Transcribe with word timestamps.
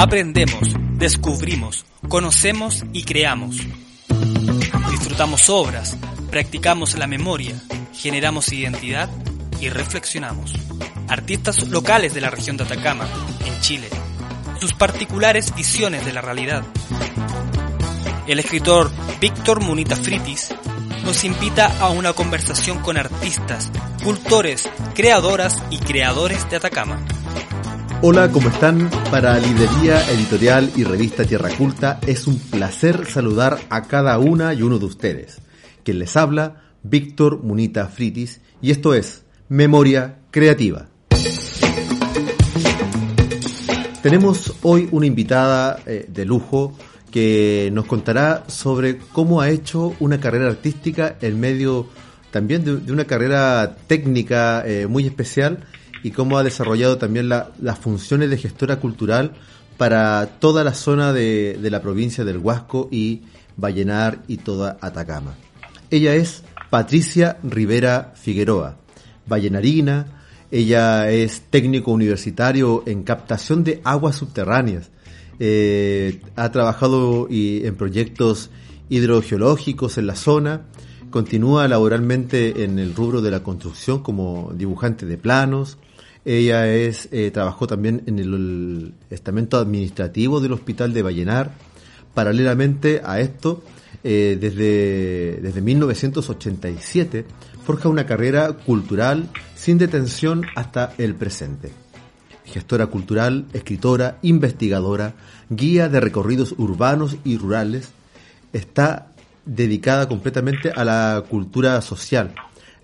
Aprendemos, 0.00 0.74
descubrimos, 0.94 1.84
conocemos 2.08 2.86
y 2.94 3.02
creamos. 3.02 3.58
Disfrutamos 4.90 5.50
obras, 5.50 5.94
practicamos 6.30 6.96
la 6.96 7.06
memoria, 7.06 7.62
generamos 7.92 8.50
identidad 8.50 9.10
y 9.60 9.68
reflexionamos. 9.68 10.54
Artistas 11.06 11.68
locales 11.68 12.14
de 12.14 12.22
la 12.22 12.30
región 12.30 12.56
de 12.56 12.64
Atacama, 12.64 13.06
en 13.44 13.60
Chile. 13.60 13.90
Sus 14.58 14.72
particulares 14.72 15.54
visiones 15.54 16.06
de 16.06 16.14
la 16.14 16.22
realidad. 16.22 16.64
El 18.26 18.38
escritor 18.38 18.90
Víctor 19.20 19.62
Munita 19.62 19.96
Fritis 19.96 20.54
nos 21.04 21.24
invita 21.24 21.78
a 21.78 21.90
una 21.90 22.14
conversación 22.14 22.78
con 22.78 22.96
artistas, 22.96 23.70
cultores, 24.02 24.66
creadoras 24.94 25.62
y 25.68 25.76
creadores 25.76 26.48
de 26.48 26.56
Atacama. 26.56 27.04
Hola, 28.02 28.32
¿cómo 28.32 28.48
están? 28.48 28.88
Para 29.10 29.38
Librería 29.38 30.10
Editorial 30.10 30.70
y 30.74 30.84
Revista 30.84 31.26
Tierra 31.26 31.50
Culta 31.50 32.00
es 32.06 32.26
un 32.26 32.38
placer 32.38 33.04
saludar 33.04 33.58
a 33.68 33.82
cada 33.82 34.18
una 34.18 34.54
y 34.54 34.62
uno 34.62 34.78
de 34.78 34.86
ustedes. 34.86 35.42
Quien 35.84 35.98
les 35.98 36.16
habla, 36.16 36.62
Víctor 36.82 37.42
Munita 37.42 37.88
Fritis, 37.88 38.40
y 38.62 38.70
esto 38.70 38.94
es 38.94 39.24
Memoria 39.50 40.16
Creativa. 40.30 40.88
Tenemos 44.02 44.54
hoy 44.62 44.88
una 44.92 45.04
invitada 45.04 45.80
eh, 45.84 46.06
de 46.08 46.24
lujo 46.24 46.72
que 47.10 47.68
nos 47.74 47.84
contará 47.84 48.44
sobre 48.46 48.96
cómo 48.96 49.42
ha 49.42 49.50
hecho 49.50 49.94
una 50.00 50.18
carrera 50.18 50.48
artística 50.48 51.18
en 51.20 51.38
medio 51.38 51.86
también 52.30 52.64
de, 52.64 52.92
una 52.92 53.04
carrera 53.04 53.76
técnica 53.86 54.62
eh, 54.66 54.86
muy 54.86 55.04
especial 55.04 55.66
y 56.02 56.10
cómo 56.10 56.38
ha 56.38 56.42
desarrollado 56.42 56.98
también 56.98 57.28
las 57.28 57.78
funciones 57.78 58.30
de 58.30 58.38
gestora 58.38 58.76
cultural 58.76 59.32
para 59.76 60.26
toda 60.40 60.62
la 60.62 60.74
zona 60.74 61.12
de, 61.12 61.58
la 61.62 61.80
provincia 61.80 62.24
del 62.24 62.38
Huasco 62.38 62.88
y 62.90 63.22
Vallenar 63.56 64.22
y 64.28 64.36
toda 64.36 64.76
Atacama. 64.80 65.34
Ella 65.90 66.14
es 66.14 66.44
Patricia 66.68 67.38
Rivera 67.42 68.12
Figueroa, 68.14 68.76
vallenarina, 69.26 70.20
ella 70.50 71.10
es 71.10 71.42
técnico 71.48 71.92
universitario 71.92 72.82
en 72.86 73.04
captación 73.04 73.64
de 73.64 73.80
aguas 73.84 74.16
subterráneas, 74.16 74.90
eh, 75.38 76.20
ha 76.36 76.52
trabajado 76.52 77.26
en 77.30 77.74
proyectos 77.76 78.50
hidrogeológicos 78.90 79.96
en 79.96 80.06
la 80.06 80.14
zona, 80.14 80.66
continúa 81.10 81.66
laboralmente 81.68 82.64
en 82.64 82.78
el 82.78 82.94
rubro 82.94 83.22
de 83.22 83.30
la 83.30 83.42
construcción 83.42 84.02
como 84.02 84.52
dibujante 84.54 85.06
de 85.06 85.16
planos, 85.16 85.78
ella 86.24 86.68
es, 86.72 87.08
eh, 87.12 87.30
trabajó 87.30 87.66
también 87.66 88.02
en 88.06 88.18
el, 88.18 88.94
estamento 89.10 89.58
administrativo 89.58 90.40
del 90.40 90.52
Hospital 90.52 90.92
de 90.92 91.02
Vallenar. 91.02 91.52
Paralelamente 92.14 93.00
a 93.04 93.20
esto, 93.20 93.62
eh, 94.04 94.36
desde, 94.40 95.40
desde 95.40 95.60
1987, 95.62 97.24
forja 97.64 97.88
una 97.88 98.06
carrera 98.06 98.52
cultural 98.52 99.28
sin 99.54 99.78
detención 99.78 100.44
hasta 100.56 100.92
el 100.98 101.14
presente. 101.14 101.70
Gestora 102.44 102.86
cultural, 102.86 103.46
escritora, 103.52 104.18
investigadora, 104.22 105.14
guía 105.48 105.88
de 105.88 106.00
recorridos 106.00 106.54
urbanos 106.58 107.16
y 107.24 107.38
rurales, 107.38 107.90
está 108.52 109.12
dedicada 109.46 110.08
completamente 110.08 110.70
a 110.70 110.84
la 110.84 111.24
cultura 111.28 111.80
social. 111.80 112.34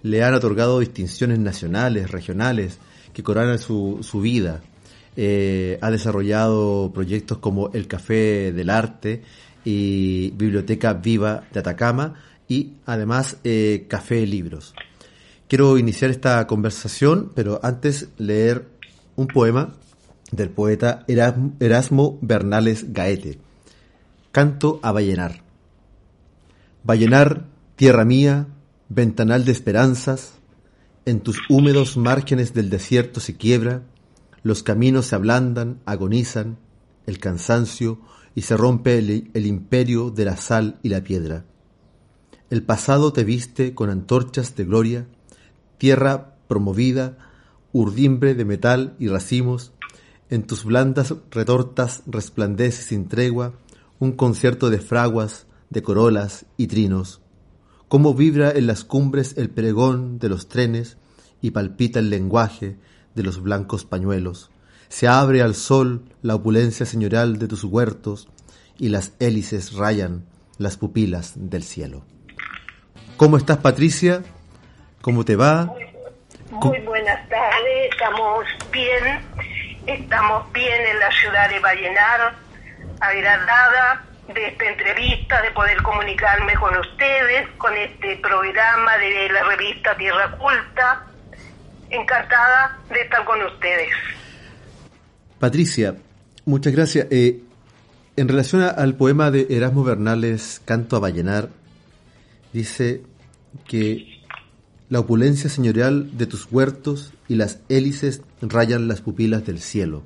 Le 0.02 0.22
han 0.22 0.34
otorgado 0.34 0.78
distinciones 0.78 1.38
nacionales, 1.38 2.10
regionales, 2.10 2.78
que 3.16 3.22
coronan 3.22 3.58
su, 3.58 4.00
su 4.02 4.20
vida. 4.20 4.60
Eh, 5.16 5.78
ha 5.80 5.90
desarrollado 5.90 6.92
proyectos 6.92 7.38
como 7.38 7.70
el 7.72 7.86
Café 7.86 8.52
del 8.52 8.68
Arte 8.68 9.22
y 9.64 10.32
Biblioteca 10.32 10.92
Viva 10.92 11.44
de 11.50 11.60
Atacama 11.60 12.12
y 12.46 12.72
además 12.84 13.38
eh, 13.42 13.86
Café 13.88 14.26
Libros. 14.26 14.74
Quiero 15.48 15.78
iniciar 15.78 16.10
esta 16.10 16.46
conversación, 16.46 17.32
pero 17.34 17.58
antes 17.62 18.10
leer 18.18 18.66
un 19.16 19.28
poema 19.28 19.72
del 20.30 20.50
poeta 20.50 21.06
Erasmo 21.08 22.18
Bernales 22.20 22.92
Gaete. 22.92 23.38
Canto 24.30 24.78
a 24.82 24.92
Vallenar. 24.92 25.40
Vallenar, 26.84 27.46
tierra 27.76 28.04
mía, 28.04 28.46
ventanal 28.90 29.46
de 29.46 29.52
esperanzas, 29.52 30.34
en 31.06 31.20
tus 31.20 31.38
húmedos 31.48 31.96
márgenes 31.96 32.52
del 32.52 32.68
desierto 32.68 33.20
se 33.20 33.36
quiebra, 33.36 33.84
los 34.42 34.64
caminos 34.64 35.06
se 35.06 35.14
ablandan, 35.14 35.80
agonizan, 35.86 36.58
el 37.06 37.20
cansancio 37.20 38.00
y 38.34 38.42
se 38.42 38.56
rompe 38.56 38.98
el, 38.98 39.46
imperio 39.46 40.10
de 40.10 40.24
la 40.24 40.36
sal 40.36 40.80
y 40.82 40.88
la 40.88 41.02
piedra. 41.02 41.44
El 42.50 42.64
pasado 42.64 43.12
te 43.12 43.22
viste 43.22 43.72
con 43.72 43.88
antorchas 43.88 44.56
de 44.56 44.64
gloria, 44.64 45.06
tierra 45.78 46.34
promovida, 46.48 47.16
urdimbre 47.72 48.34
de 48.34 48.44
metal 48.44 48.96
y 48.98 49.06
racimos, 49.06 49.72
en 50.28 50.42
tus 50.42 50.64
blandas 50.64 51.14
retortas 51.30 52.02
resplandece 52.06 52.82
sin 52.82 53.06
tregua 53.06 53.54
un 54.00 54.10
concierto 54.10 54.70
de 54.70 54.80
fraguas, 54.80 55.46
de 55.70 55.82
corolas 55.82 56.46
y 56.56 56.66
trinos 56.66 57.20
cómo 57.88 58.14
vibra 58.14 58.50
en 58.50 58.66
las 58.66 58.84
cumbres 58.84 59.36
el 59.36 59.50
pregón 59.50 60.18
de 60.18 60.28
los 60.28 60.48
trenes 60.48 60.96
y 61.40 61.52
palpita 61.52 61.98
el 61.98 62.10
lenguaje 62.10 62.76
de 63.14 63.22
los 63.22 63.42
blancos 63.42 63.84
pañuelos. 63.84 64.50
Se 64.88 65.08
abre 65.08 65.42
al 65.42 65.54
sol 65.54 66.04
la 66.22 66.34
opulencia 66.34 66.86
señorial 66.86 67.38
de 67.38 67.48
tus 67.48 67.64
huertos 67.64 68.28
y 68.78 68.88
las 68.88 69.12
hélices 69.18 69.74
rayan 69.74 70.24
las 70.58 70.76
pupilas 70.76 71.32
del 71.36 71.62
cielo. 71.62 72.04
¿Cómo 73.16 73.36
estás, 73.36 73.58
Patricia? 73.58 74.22
¿Cómo 75.00 75.24
te 75.24 75.36
va? 75.36 75.72
Muy, 76.50 76.80
buenas 76.80 77.28
tardes, 77.28 77.90
estamos 77.90 78.44
bien, 78.72 79.20
estamos 79.86 80.52
bien 80.52 80.80
en 80.92 80.98
la 81.00 81.10
ciudad 81.10 81.50
de 81.50 81.58
Vallenar, 81.60 82.34
agradada 83.00 84.05
de 84.32 84.48
esta 84.48 84.64
entrevista, 84.64 85.40
de 85.42 85.50
poder 85.52 85.80
comunicarme 85.82 86.54
con 86.54 86.76
ustedes, 86.76 87.48
con 87.58 87.72
este 87.74 88.16
programa 88.16 88.96
de 88.98 89.28
la 89.30 89.44
revista 89.44 89.96
Tierra 89.96 90.36
Culta. 90.36 91.06
Encantada 91.90 92.78
de 92.88 93.00
estar 93.00 93.24
con 93.24 93.40
ustedes. 93.42 93.88
Patricia, 95.38 95.94
muchas 96.44 96.72
gracias. 96.72 97.06
Eh, 97.10 97.40
en 98.16 98.28
relación 98.28 98.62
al 98.62 98.94
poema 98.94 99.30
de 99.30 99.46
Erasmo 99.50 99.84
Bernales, 99.84 100.60
Canto 100.64 100.96
a 100.96 101.00
Vallenar, 101.00 101.50
dice 102.52 103.02
que 103.68 104.22
la 104.88 105.00
opulencia 105.00 105.48
señorial 105.48 106.16
de 106.16 106.26
tus 106.26 106.50
huertos 106.50 107.12
y 107.28 107.36
las 107.36 107.60
hélices 107.68 108.22
rayan 108.40 108.88
las 108.88 109.00
pupilas 109.00 109.46
del 109.46 109.60
cielo 109.60 110.02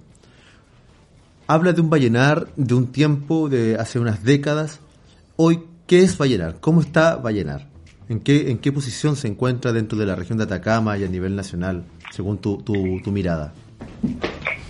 habla 1.50 1.72
de 1.72 1.80
un 1.80 1.90
Vallenar 1.90 2.46
de 2.54 2.74
un 2.74 2.92
tiempo, 2.92 3.48
de 3.48 3.74
hace 3.74 3.98
unas 3.98 4.22
décadas. 4.22 4.78
Hoy, 5.34 5.66
¿qué 5.88 6.04
es 6.04 6.16
Vallenar? 6.16 6.60
¿Cómo 6.60 6.80
está 6.80 7.16
Vallenar? 7.16 7.66
¿En 8.08 8.20
qué, 8.20 8.52
en 8.52 8.58
qué 8.58 8.70
posición 8.70 9.16
se 9.16 9.26
encuentra 9.26 9.72
dentro 9.72 9.98
de 9.98 10.06
la 10.06 10.14
región 10.14 10.38
de 10.38 10.44
Atacama 10.44 10.96
y 10.96 11.02
a 11.02 11.08
nivel 11.08 11.34
nacional, 11.34 11.84
según 12.12 12.40
tu, 12.40 12.62
tu, 12.62 13.10
mirada? 13.10 13.52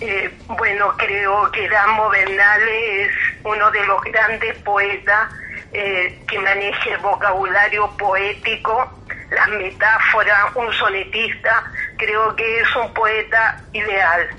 Eh, 0.01 0.31
bueno, 0.47 0.95
creo 0.97 1.51
que 1.53 1.69
Ramo 1.69 2.09
Bernal 2.09 2.63
es 2.63 3.11
uno 3.45 3.71
de 3.71 3.87
los 3.87 4.01
grandes 4.01 4.57
poetas 4.61 5.31
eh, 5.73 6.19
que 6.27 6.39
maneja 6.39 6.95
el 6.95 6.99
vocabulario 7.03 7.91
poético, 7.99 8.91
las 9.31 9.49
metáforas, 9.51 10.57
un 10.57 10.73
sonetista. 10.73 11.63
Creo 11.99 12.35
que 12.35 12.61
es 12.61 12.69
un 12.75 12.95
poeta 12.95 13.63
ideal 13.75 14.31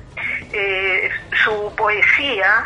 eh, 0.54 1.10
su 1.44 1.61
poesía 1.82 2.64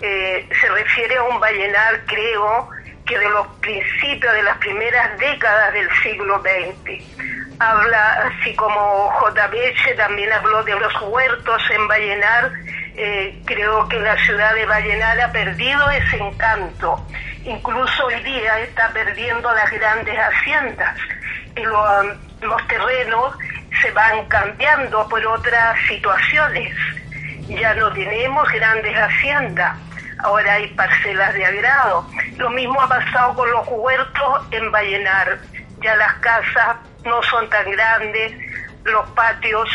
eh, 0.00 0.48
se 0.58 0.68
refiere 0.70 1.16
a 1.16 1.22
un 1.24 1.38
Vallenar, 1.38 2.00
creo, 2.06 2.70
que 3.04 3.18
de 3.18 3.28
los 3.28 3.46
principios 3.60 4.32
de 4.32 4.42
las 4.42 4.56
primeras 4.58 5.18
décadas 5.18 5.72
del 5.74 5.88
siglo 6.02 6.40
XX. 6.40 7.04
Habla, 7.60 8.30
así 8.30 8.54
como 8.54 9.10
J. 9.10 9.50
también 9.96 10.32
habló 10.32 10.62
de 10.62 10.78
los 10.78 10.92
huertos 11.02 11.62
en 11.70 11.88
Vallenar, 11.88 12.52
eh, 12.96 13.42
creo 13.44 13.86
que 13.88 13.98
la 14.00 14.16
ciudad 14.24 14.54
de 14.54 14.64
Vallenar 14.64 15.20
ha 15.20 15.32
perdido 15.32 15.90
ese 15.90 16.16
encanto. 16.16 17.06
Incluso 17.44 18.06
hoy 18.06 18.22
día 18.22 18.60
está 18.60 18.88
perdiendo 18.92 19.52
las 19.52 19.70
grandes 19.70 20.16
haciendas. 20.16 20.96
Y 21.56 21.62
los 21.62 22.66
terrenos 22.68 23.36
se 23.82 23.90
van 23.90 24.26
cambiando 24.26 25.06
por 25.08 25.24
otras 25.26 25.76
situaciones 25.88 26.74
ya 27.48 27.74
no 27.74 27.92
tenemos 27.92 28.48
grandes 28.50 28.94
haciendas, 28.96 29.76
ahora 30.22 30.54
hay 30.54 30.68
parcelas 30.74 31.34
de 31.34 31.44
agrado. 31.44 32.06
Lo 32.36 32.50
mismo 32.50 32.80
ha 32.80 32.88
pasado 32.88 33.34
con 33.34 33.50
los 33.50 33.66
huertos 33.68 34.46
en 34.50 34.70
Vallenar, 34.70 35.38
ya 35.80 35.96
las 35.96 36.14
casas 36.14 36.76
no 37.04 37.22
son 37.22 37.48
tan 37.48 37.70
grandes, 37.70 38.32
los 38.84 39.08
patios 39.10 39.68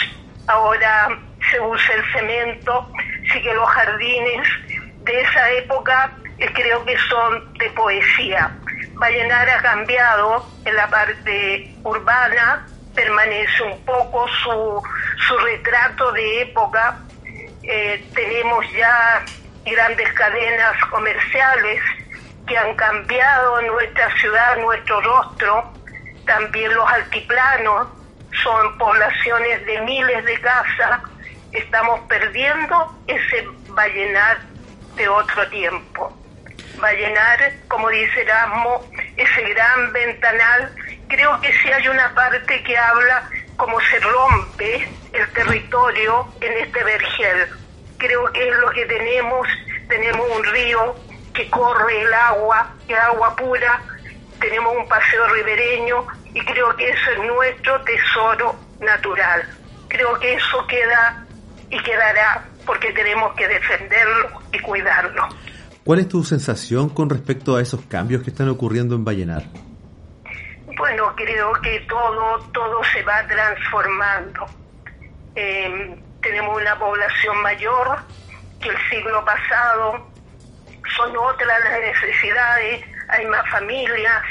ahora 0.48 1.10
se 1.52 1.60
usa 1.60 1.96
el 1.96 2.12
cemento, 2.14 2.90
sí 3.32 3.42
que 3.42 3.54
los 3.54 3.70
jardines 3.70 4.48
de 5.04 5.22
esa 5.22 5.50
época 5.52 6.12
creo 6.54 6.84
que 6.86 6.98
son 7.10 7.54
de 7.54 7.70
poesía. 7.72 8.52
Vallenar 8.96 9.50
ha 9.50 9.62
cambiado 9.62 10.46
en 10.66 10.76
la 10.76 10.88
parte 10.88 11.76
urbana, 11.84 12.66
permanece 12.94 13.64
un 13.64 13.84
poco 13.86 14.28
su, 14.44 14.84
su 15.28 15.38
retrato 15.38 16.12
de 16.12 16.42
época. 16.42 17.00
Eh, 17.64 18.06
tenemos 18.14 18.66
ya 18.74 19.24
grandes 19.66 20.12
cadenas 20.14 20.86
comerciales 20.90 21.82
que 22.48 22.58
han 22.58 22.76
cambiado 22.76 23.62
nuestra 23.62 24.16
ciudad, 24.18 24.58
nuestro 24.58 25.02
rostro. 25.02 25.74
También 26.26 26.74
los 26.74 26.90
altiplanos 26.90 27.88
son 28.44 28.78
poblaciones 28.78 29.66
de 29.66 29.82
miles 29.82 30.26
de 30.26 30.40
casas. 30.42 31.02
Estamos 31.52 32.00
perdiendo 32.02 32.98
ese 33.08 33.48
vallenar 33.70 34.40
de 34.96 35.08
otro 35.08 35.48
tiempo 35.50 36.18
va 36.84 36.90
a 36.90 36.94
llenar, 36.94 37.54
como 37.68 37.90
dice 37.90 38.22
Erasmo, 38.22 38.86
ese 39.16 39.42
gran 39.54 39.94
ventanal. 39.94 40.72
Creo 41.08 41.40
que 41.42 41.52
sí 41.54 41.72
hay 41.72 41.88
una 41.88 42.14
parte 42.14 42.64
que 42.64 42.78
habla 42.78 43.30
cómo 43.56 43.80
se 43.82 44.00
rompe 44.00 44.88
el 45.14 45.30
territorio 45.32 46.28
en 46.42 46.54
este 46.66 46.84
vergel. 46.84 47.48
Creo 47.98 48.32
que 48.34 48.48
es 48.48 48.58
lo 48.58 48.70
que 48.72 48.86
tenemos. 48.86 49.48
Tenemos 49.88 50.28
un 50.36 50.44
río 50.44 50.96
que 51.34 51.50
corre 51.50 52.02
el 52.02 52.14
agua, 52.14 52.74
que 52.88 52.96
agua 52.96 53.36
pura. 53.36 53.82
Tenemos 54.40 54.76
un 54.76 54.88
paseo 54.88 55.28
ribereño 55.28 56.06
y 56.34 56.42
creo 56.42 56.76
que 56.76 56.90
eso 56.90 57.12
es 57.12 57.28
nuestro 57.28 57.82
tesoro 57.84 58.56
natural. 58.80 59.44
Creo 59.88 60.20
que 60.20 60.34
eso 60.34 60.66
queda 60.68 61.26
y 61.70 61.82
quedará 61.82 62.46
porque 62.66 62.92
tenemos 62.94 63.34
que 63.36 63.48
defenderlo 63.48 64.42
y 64.52 64.60
cuidarlo. 64.60 65.28
¿Cuál 65.84 66.00
es 66.00 66.08
tu 66.08 66.24
sensación 66.24 66.90
con 66.90 67.10
respecto 67.10 67.56
a 67.56 67.62
esos 67.62 67.82
cambios 67.86 68.24
que 68.24 68.30
están 68.30 68.50
ocurriendo 68.50 68.96
en 68.96 69.06
Vallenar? 69.06 69.44
Bueno, 70.78 71.14
creo 71.16 71.52
que 71.62 71.86
todo, 71.88 72.40
todo 72.52 72.82
se 72.92 73.04
va 73.04 73.26
transformando. 73.28 74.63
Em, 75.36 76.00
tenemos 76.22 76.62
una 76.62 76.78
población 76.78 77.42
mayor 77.42 77.98
que 78.62 78.70
el 78.70 78.78
siglo 78.90 79.26
pasado, 79.26 80.12
son 80.96 81.16
otras 81.18 81.60
las 81.64 81.80
necesidades, 81.80 82.86
hay 83.10 83.26
más 83.28 83.50
familias, 83.50 84.24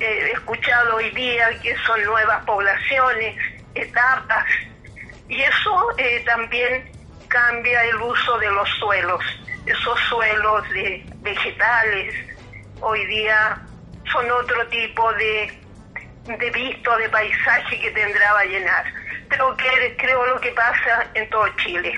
he 0.00 0.30
escuchado 0.30 0.96
hoy 0.96 1.10
día 1.10 1.48
que 1.60 1.76
son 1.86 2.02
nuevas 2.04 2.44
poblaciones, 2.44 3.36
etapas, 3.74 4.46
y 5.28 5.42
eso 5.42 5.98
eh, 5.98 6.22
también 6.24 6.90
cambia 7.28 7.82
el 7.84 7.96
uso 7.96 8.38
de 8.38 8.50
los 8.50 8.68
suelos. 8.78 9.22
Esos 9.66 10.00
suelos 10.08 10.68
de 10.70 11.04
vegetales 11.16 12.14
hoy 12.80 13.04
día 13.06 13.60
son 14.10 14.30
otro 14.30 14.66
tipo 14.68 15.12
de, 15.14 15.60
de 16.24 16.50
visto, 16.50 16.96
de 16.96 17.08
paisaje 17.10 17.80
que 17.80 17.90
tendrá 17.90 18.32
Vallenar. 18.32 18.86
Pero 19.28 19.56
que 19.56 19.96
creo 19.96 20.26
lo 20.26 20.40
que 20.40 20.50
pasa 20.50 21.10
en 21.14 21.28
todo 21.30 21.44
Chile. 21.64 21.92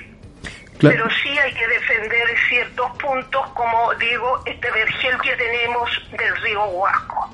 Pero 0.81 1.09
sí 1.23 1.29
hay 1.29 1.53
que 1.53 1.69
defender 1.69 2.27
ciertos 2.49 2.91
puntos, 2.97 3.49
como 3.51 3.95
digo, 3.95 4.43
este 4.47 4.71
vergel 4.71 5.19
que 5.23 5.37
tenemos 5.37 5.91
del 6.11 6.37
río 6.43 6.65
Huasco. 6.65 7.31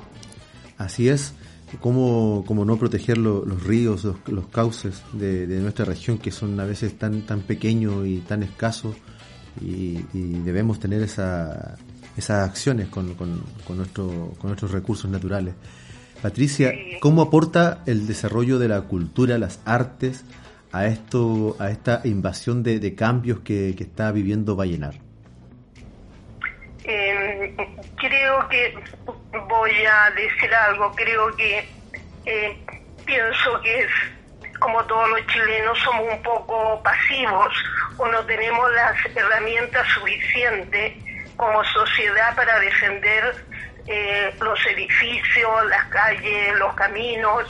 Así 0.77 1.07
es. 1.07 1.33
¿Cómo, 1.79 2.43
cómo 2.45 2.65
no 2.65 2.77
proteger 2.77 3.17
los 3.17 3.63
ríos, 3.63 4.07
los, 4.27 4.47
cauces 4.47 5.03
de, 5.13 5.47
de, 5.47 5.59
nuestra 5.59 5.85
región 5.85 6.17
que 6.17 6.31
son 6.31 6.59
a 6.59 6.65
veces 6.65 6.97
tan, 6.97 7.25
tan 7.25 7.41
pequeños 7.41 8.05
y 8.05 8.19
tan 8.19 8.43
escasos? 8.43 8.95
y, 9.61 10.03
debemos 10.43 10.79
tener 10.79 11.01
esa, 11.01 11.77
esas 12.15 12.47
acciones 12.47 12.87
con, 12.89 13.13
con, 13.15 13.43
con, 13.65 13.77
nuestro, 13.77 14.33
con 14.37 14.49
nuestros 14.49 14.71
recursos 14.71 15.09
naturales. 15.09 15.55
Patricia, 16.21 16.73
¿cómo 16.99 17.21
aporta 17.21 17.83
el 17.85 18.07
desarrollo 18.07 18.57
de 18.59 18.67
la 18.67 18.81
cultura, 18.81 19.37
las 19.37 19.61
artes, 19.65 20.25
a 20.71 20.85
esto, 20.87 21.55
a 21.59 21.69
esta 21.69 22.01
invasión 22.03 22.63
de, 22.63 22.95
cambios 22.95 23.39
que, 23.41 23.69
está 23.69 24.11
viviendo 24.11 24.55
Vallenar? 24.55 24.95
Em, 26.83 27.55
creo 27.95 28.47
que 28.49 28.73
voy 29.47 29.71
a 29.85 30.11
decir 30.11 30.53
algo, 30.53 30.91
creo 30.95 31.35
que 31.35 31.65
eh, 32.25 32.57
pienso 33.05 33.61
que 33.61 33.79
es 33.81 33.91
como 34.59 34.83
todos 34.85 35.07
los 35.09 35.25
chilenos 35.27 35.77
somos 35.79 36.13
un 36.13 36.23
poco 36.23 36.81
pasivos 36.83 37.53
o 37.97 38.07
no 38.07 38.25
tenemos 38.25 38.71
las 38.73 38.95
herramientas 39.15 39.87
suficientes 39.89 40.93
como 41.35 41.63
sociedad 41.65 42.35
para 42.35 42.59
defender 42.59 43.35
eh, 43.87 44.33
los 44.41 44.59
edificios, 44.67 45.65
las 45.67 45.85
calles, 45.85 46.55
los 46.57 46.73
caminos. 46.75 47.45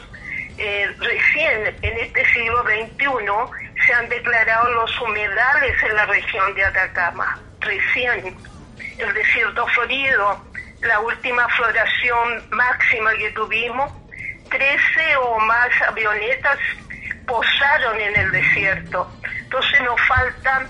Eh, 0.57 0.87
recién 0.99 1.75
en 1.81 1.97
este 1.99 2.25
siglo 2.33 2.63
XXI 2.63 3.77
se 3.85 3.93
han 3.93 4.09
declarado 4.09 4.71
los 4.71 5.01
humedales 5.01 5.83
en 5.83 5.95
la 5.95 6.05
región 6.05 6.53
de 6.55 6.65
Atacama. 6.65 7.39
Recién 7.59 8.35
el 8.97 9.13
desierto 9.13 9.65
florido, 9.67 10.45
la 10.81 10.99
última 10.99 11.47
floración 11.49 12.49
máxima 12.51 13.13
que 13.15 13.31
tuvimos, 13.31 13.91
13 14.49 15.15
o 15.17 15.39
más 15.39 15.69
avionetas 15.87 16.57
posaron 17.25 17.99
en 17.99 18.15
el 18.15 18.31
desierto. 18.31 19.11
Entonces 19.39 19.81
nos 19.81 19.99
faltan, 20.07 20.67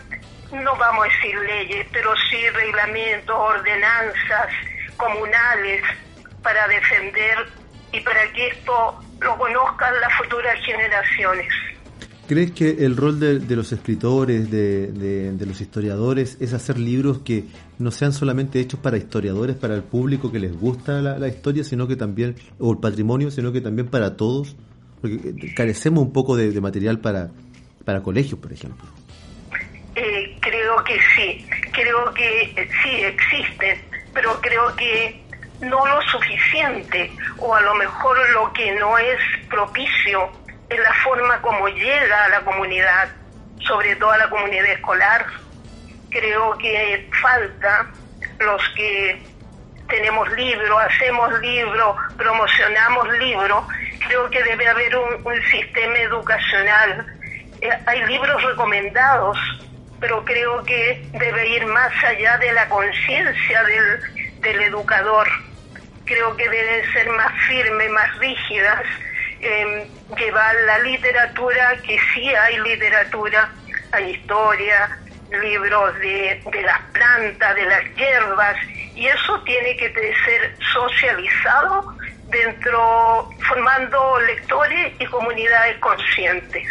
no 0.52 0.76
vamos 0.76 1.06
a 1.06 1.10
decir 1.10 1.38
leyes, 1.40 1.88
pero 1.92 2.14
sí 2.30 2.50
reglamentos, 2.50 3.36
ordenanzas 3.36 4.50
comunales 4.98 5.82
para 6.44 6.68
defender 6.68 7.38
y 7.92 8.02
para 8.02 8.32
que 8.34 8.48
esto 8.48 9.00
lo 9.20 9.38
conozcan 9.38 9.94
las 10.02 10.14
futuras 10.18 10.56
generaciones. 10.66 11.48
¿Crees 12.28 12.52
que 12.52 12.86
el 12.86 12.98
rol 12.98 13.22
de, 13.22 13.56
los 13.56 13.72
escritores, 13.72 14.52
de, 14.52 15.38
los 15.40 15.62
historiadores, 15.62 16.38
es 16.42 16.54
hacer 16.54 16.78
libros 16.78 17.20
que 17.20 17.46
no 17.80 17.90
sean 17.90 18.12
solamente 18.12 18.60
hechos 18.60 18.82
para 18.82 18.98
historiadores, 18.98 19.56
para 19.56 19.76
el 19.76 19.84
público 19.84 20.30
que 20.30 20.40
les 20.40 20.52
gusta 20.52 21.02
la, 21.02 21.18
la 21.18 21.30
historia, 21.30 21.64
sino 21.64 21.88
que 21.88 21.96
también, 21.96 22.36
o 22.60 22.74
el 22.74 22.80
patrimonio, 22.80 23.32
sino 23.32 23.54
que 23.54 23.62
también 23.62 23.88
para 23.88 24.18
todos? 24.18 24.58
Porque 25.00 25.54
carecemos 25.56 26.04
un 26.04 26.12
poco 26.12 26.36
de, 26.36 26.60
material 26.60 27.00
para, 27.00 27.30
para 27.86 28.04
colegios, 28.04 28.42
por 28.42 28.52
ejemplo. 28.52 28.86
Eh, 29.96 30.38
creo 30.42 30.84
que 30.84 31.00
sí, 31.16 31.46
creo 31.72 32.14
que 32.14 32.42
eh, 32.42 32.70
sí 32.84 32.90
existen, 32.90 33.80
que 34.76 35.28
no 35.62 35.86
lo 35.86 36.02
suficiente, 36.04 37.12
o 37.38 37.56
a 37.56 37.62
lo 37.62 37.74
mejor 37.76 38.18
lo 38.32 38.52
que 38.54 38.72
no 38.74 38.98
es 38.98 39.20
propicio 39.50 40.30
es 40.70 40.80
la 40.80 40.94
forma 41.04 41.42
como 41.42 41.68
llega 41.70 42.26
a 42.26 42.30
la 42.30 42.42
comunidad, 42.42 43.10
sobre 43.60 43.96
todo 43.96 44.12
a 44.12 44.18
la 44.18 44.30
comunidad 44.30 44.66
escolar. 44.66 45.26
Creo 46.10 46.58
que 46.58 47.10
falta 47.22 47.88
los 48.40 48.62
que 48.76 49.22
tenemos 49.88 50.30
libros, 50.34 50.82
hacemos 50.84 51.40
libros, 51.40 51.96
promocionamos 52.18 53.08
libros, 53.18 53.64
creo 54.06 54.30
que 54.30 54.44
debe 54.44 54.68
haber 54.68 54.96
un, 54.96 55.42
sistema 55.50 55.98
educacional. 56.00 57.06
Eh, 57.62 57.70
hay 57.86 58.06
libros 58.06 58.44
recomendados, 58.44 59.38
pero 60.00 60.24
creo 60.26 60.64
que 60.64 61.08
debe 61.14 61.48
ir 61.48 61.66
más 61.66 61.92
allá 62.04 62.38
de 62.38 62.52
la 62.52 62.68
conciencia 62.68 63.64
del, 63.64 64.17
del 64.42 64.62
educador. 64.62 65.28
Creo 66.06 66.36
que 66.38 66.48
deben 66.50 66.92
ser 66.94 67.10
más 67.10 67.32
firmes, 67.48 67.92
más 67.92 68.18
rígidas, 68.18 68.84
eh, 69.42 69.88
llevar 70.18 70.56
la 70.66 70.80
literatura, 70.80 71.76
que 71.86 71.98
sí 72.14 72.28
hay 72.30 72.60
literatura, 72.60 73.52
hay 73.92 74.12
historia, 74.12 74.98
libros 75.42 75.94
de, 76.00 76.42
de 76.52 76.62
las 76.62 76.82
plantas, 76.94 77.56
de 77.56 77.66
las 77.66 77.84
hierbas, 77.96 78.56
y 78.96 79.08
eso 79.08 79.42
tiene 79.42 79.76
que 79.76 79.92
ser 79.94 80.56
socializado 80.74 81.96
dentro, 82.30 83.30
formando 83.48 84.20
lectores 84.22 84.94
y 85.00 85.06
comunidades 85.06 85.78
conscientes. 85.80 86.68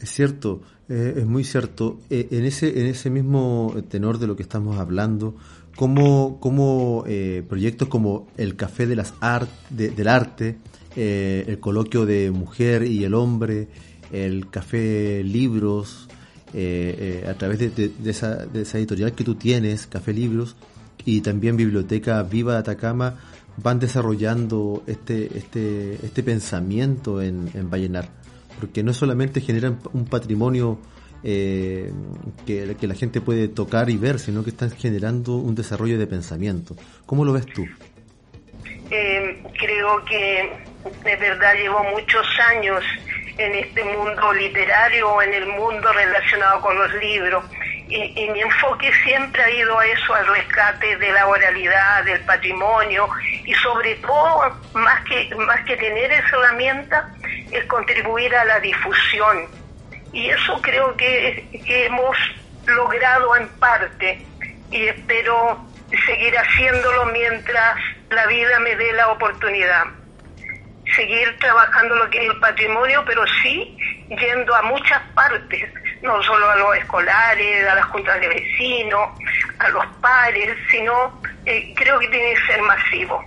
Es 0.00 0.10
cierto, 0.10 0.62
eh, 0.88 1.14
es 1.18 1.26
muy 1.26 1.44
cierto. 1.44 1.98
Eh, 2.10 2.28
en, 2.30 2.44
ese, 2.46 2.80
en 2.80 2.86
ese 2.86 3.10
mismo 3.10 3.74
tenor 3.90 4.18
de 4.18 4.26
lo 4.26 4.36
que 4.36 4.42
estamos 4.42 4.78
hablando, 4.78 5.34
como, 5.80 6.38
como 6.40 7.04
eh, 7.06 7.42
proyectos 7.48 7.88
como 7.88 8.26
el 8.36 8.54
Café 8.54 8.86
de 8.86 8.96
las 8.96 9.14
Art, 9.20 9.48
del 9.70 10.08
Arte, 10.08 10.58
el 10.94 11.58
coloquio 11.58 12.04
de 12.04 12.30
Mujer 12.30 12.82
y 12.82 13.02
el 13.04 13.14
Hombre, 13.14 13.68
el 14.12 14.50
Café 14.50 15.24
Libros, 15.24 16.06
a 16.48 17.34
través 17.38 17.74
de, 17.74 17.92
esa, 18.04 18.44
de 18.44 18.60
esa 18.60 18.76
editorial 18.76 19.12
que 19.12 19.24
tú 19.24 19.36
tienes, 19.36 19.86
Café 19.86 20.12
Libros, 20.12 20.54
y 21.06 21.22
también 21.22 21.56
Biblioteca 21.56 22.22
Viva 22.24 22.52
de 22.52 22.58
Atacama, 22.58 23.14
van 23.56 23.78
desarrollando 23.78 24.82
este, 24.86 25.38
este, 25.38 25.94
este 26.04 26.22
pensamiento 26.22 27.22
en, 27.22 27.48
en 27.54 27.70
Vallenar, 27.70 28.10
porque 28.58 28.82
no 28.82 28.92
solamente 28.92 29.40
generan 29.40 29.78
un 29.94 30.04
patrimonio 30.04 30.78
eh, 31.22 31.90
que, 32.46 32.76
la 32.86 32.94
gente 32.94 33.20
puede 33.20 33.48
tocar 33.48 33.90
y 33.90 33.96
ver, 33.96 34.18
sino 34.18 34.42
que 34.42 34.50
están 34.50 34.70
generando 34.70 35.36
un 35.36 35.54
desarrollo 35.54 35.98
de 35.98 36.06
pensamiento. 36.06 36.74
¿Cómo 37.06 37.24
lo 37.24 37.32
ves 37.32 37.46
tú? 37.46 37.66
Eh, 38.90 39.42
creo 39.58 40.04
que 40.04 40.64
de 41.04 41.16
verdad 41.16 41.54
llevo 41.54 41.84
muchos 41.84 42.26
años 42.50 42.82
en 43.38 43.54
este 43.54 43.84
mundo 43.84 44.32
literario, 44.32 45.22
en 45.22 45.34
el 45.34 45.46
mundo 45.46 45.92
relacionado 45.92 46.60
con 46.60 46.76
los 46.76 46.92
libros. 46.94 47.44
Y, 47.88 48.28
mi 48.30 48.40
enfoque 48.40 48.88
siempre 49.04 49.42
ha 49.42 49.50
ido 49.50 49.76
a 49.76 49.84
eso, 49.84 50.14
al 50.14 50.26
rescate 50.28 50.96
de 50.96 51.10
la 51.10 51.26
oralidad, 51.26 52.04
del 52.04 52.20
patrimonio 52.20 53.08
y 53.44 53.52
sobre 53.54 53.96
todo, 53.96 54.60
más 54.74 55.04
que, 55.06 55.34
más 55.34 55.60
que 55.64 55.76
tener 55.76 56.12
esa 56.12 56.36
herramienta, 56.36 57.12
es 57.50 57.64
contribuir 57.64 58.32
a 58.36 58.44
la 58.44 58.60
difusión. 58.60 59.59
Y 60.12 60.28
eso 60.28 60.60
creo 60.62 60.96
que, 60.96 61.48
hemos 61.66 62.16
logrado 62.66 63.36
en 63.36 63.48
parte 63.58 64.24
y 64.70 64.86
espero 64.86 65.64
seguir 66.06 66.36
haciéndolo 66.36 67.06
mientras 67.06 67.76
la 68.10 68.26
vida 68.26 68.58
me 68.60 68.76
dé 68.76 68.92
la 68.92 69.08
oportunidad 69.08 69.84
seguir 70.96 71.36
trabajando 71.38 71.94
lo 71.96 72.10
que 72.10 72.18
es 72.18 72.30
el 72.30 72.40
patrimonio, 72.40 73.02
pero 73.06 73.24
sí 73.42 73.76
yendo 74.08 74.54
a 74.54 74.62
muchas 74.62 75.00
partes, 75.14 75.72
no 76.02 76.22
solo 76.22 76.50
a 76.50 76.56
los 76.56 76.76
escolares, 76.76 77.68
a 77.68 77.74
las 77.76 77.84
juntas 77.86 78.20
de 78.20 78.28
vecinos, 78.28 79.10
a 79.58 79.68
los 79.68 79.86
pares, 80.00 80.56
sino 80.70 81.20
eh, 81.46 81.72
creo 81.76 81.98
que 81.98 82.08
tiene 82.08 82.34
que 82.34 82.46
ser 82.46 82.62
masivo. 82.62 83.24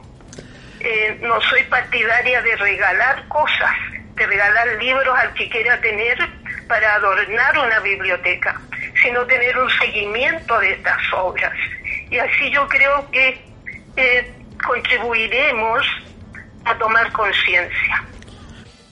Eh, 0.80 1.18
no 1.22 1.40
soy 1.42 1.64
partidaria 1.64 2.42
de 2.42 2.56
regalar 2.58 3.28
cosas, 3.30 3.72
de 4.16 4.28
regalar 4.28 4.68
libros 4.80 5.18
al 5.18 5.34
que 5.34 5.50
quiera 5.50 5.80
tener 5.80 6.18
para 6.68 6.96
adornar 6.96 7.58
una 7.58 7.80
biblioteca, 7.80 8.60
sino 9.02 9.26
tener 9.26 9.58
un 9.58 9.70
seguimiento 9.70 10.60
de 10.60 10.74
estas 10.74 11.02
obras. 11.14 11.54
Y 12.10 12.18
así 12.18 12.52
yo 12.52 12.68
creo 12.68 13.10
que 13.12 13.42
eh, 13.96 14.34
contribuiremos 14.66 15.86
a 16.66 16.78
tomar 16.78 17.12
conciencia. 17.12 18.04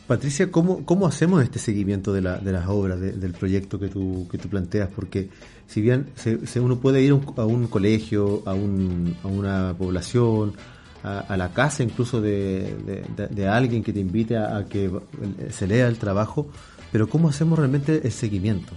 Patricia, 0.08 0.52
¿cómo, 0.52 0.86
¿cómo 0.86 1.08
hacemos 1.08 1.42
este 1.42 1.58
seguimiento 1.58 2.12
de, 2.12 2.22
la, 2.22 2.38
de 2.38 2.52
las 2.52 2.68
obras, 2.68 3.00
del 3.00 3.34
proyecto 3.34 3.80
que 3.80 3.88
tú, 3.88 4.28
que 4.30 4.38
tú 4.38 4.50
planteas? 4.50 4.90
Porque 4.94 5.30
si 5.68 5.80
bien 5.82 6.12
se, 6.16 6.60
uno 6.60 6.80
puede 6.80 7.02
ir 7.02 7.12
a 7.12 7.46
un 7.46 7.68
colegio, 7.68 8.44
a, 8.46 8.54
un, 8.54 9.18
a 9.24 9.28
una 9.28 9.74
población, 9.78 10.58
a, 11.04 11.36
la 11.38 11.54
casa 11.54 11.84
incluso 11.84 12.22
de, 12.22 13.04
de, 13.18 13.48
alguien 13.48 13.84
que 13.84 13.92
te 13.94 14.00
invite 14.00 14.38
a, 14.38 14.66
que 14.70 14.90
se 15.50 15.68
lea 15.68 15.88
el 15.88 15.98
trabajo, 15.98 16.48
pero 16.92 17.08
¿cómo 17.08 17.30
hacemos 17.30 17.58
realmente 17.58 18.02
el 18.04 18.12
seguimiento? 18.12 18.74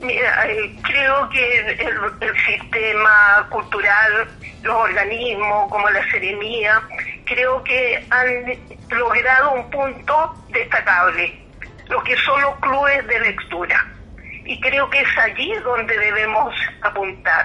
Mira, 0.00 0.46
eh, 0.48 0.76
creo 0.82 1.28
que 1.30 1.58
el, 1.58 1.80
el, 2.20 2.36
sistema 2.44 3.46
cultural, 3.50 4.28
los 4.62 4.76
organismos 4.76 5.70
como 5.70 5.88
la 5.90 6.08
Seremía, 6.10 6.80
creo 7.24 7.64
que 7.64 8.06
han 8.10 8.96
logrado 8.96 9.54
un 9.54 9.70
punto 9.70 10.34
destacable, 10.50 11.40
lo 11.88 12.02
que 12.04 12.14
son 12.18 12.40
los 12.42 12.56
clubes 12.60 13.06
de 13.06 13.20
lectura. 13.20 13.84
Y 14.44 14.60
creo 14.60 14.88
que 14.90 15.00
es 15.00 15.18
allí 15.18 15.52
donde 15.64 15.98
debemos 15.98 16.54
apuntar. 16.82 17.44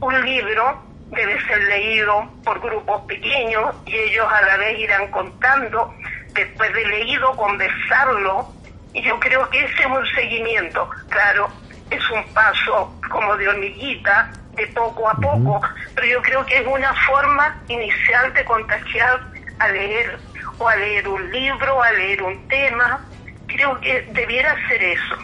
Un 0.00 0.24
libro 0.24 0.87
debe 1.10 1.40
ser 1.46 1.58
leído 1.64 2.30
por 2.44 2.60
grupos 2.60 3.02
pequeños 3.02 3.74
y 3.86 3.96
ellos 3.96 4.26
a 4.30 4.42
la 4.42 4.56
vez 4.56 4.78
irán 4.78 5.08
contando, 5.10 5.94
después 6.32 6.72
de 6.72 6.86
leído, 6.86 7.34
conversarlo. 7.36 8.52
Y 8.92 9.02
yo 9.02 9.18
creo 9.20 9.48
que 9.50 9.64
ese 9.64 9.82
es 9.82 9.86
un 9.86 10.06
seguimiento. 10.14 10.88
Claro, 11.08 11.50
es 11.90 12.10
un 12.10 12.24
paso 12.32 12.94
como 13.10 13.36
de 13.36 13.48
hormiguita, 13.48 14.30
de 14.54 14.66
poco 14.68 15.08
a 15.08 15.14
poco, 15.14 15.60
pero 15.94 16.06
yo 16.06 16.22
creo 16.22 16.44
que 16.44 16.58
es 16.58 16.66
una 16.66 16.92
forma 17.06 17.56
inicial 17.68 18.32
de 18.34 18.44
contagiar 18.44 19.20
a 19.58 19.68
leer, 19.68 20.18
o 20.58 20.68
a 20.68 20.76
leer 20.76 21.08
un 21.08 21.30
libro, 21.30 21.82
a 21.82 21.92
leer 21.92 22.22
un 22.22 22.48
tema. 22.48 23.04
Creo 23.46 23.80
que 23.80 24.06
debiera 24.12 24.54
ser 24.68 24.82
eso. 24.82 25.16